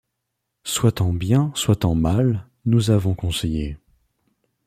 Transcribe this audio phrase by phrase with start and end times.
[0.63, 3.77] Soit en bien, soit en mal, nous avons conseillé